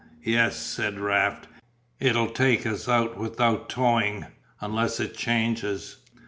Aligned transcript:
"Yes," 0.23 0.55
said 0.57 0.99
Raft, 0.99 1.45
"it'll 1.99 2.31
take 2.31 2.65
us 2.65 2.89
out 2.89 3.17
without 3.17 3.69
towing, 3.69 4.25
unless 4.59 4.99
it 4.99 5.15
changes." 5.15 5.97